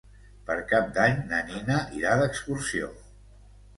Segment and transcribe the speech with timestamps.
[0.45, 2.91] Per Cap d'Any na Nina irà d'excursió.